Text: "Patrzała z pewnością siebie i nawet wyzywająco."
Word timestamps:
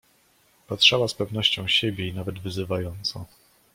"Patrzała 0.67 1.07
z 1.07 1.13
pewnością 1.13 1.67
siebie 1.67 2.07
i 2.07 2.13
nawet 2.13 2.39
wyzywająco." 2.39 3.25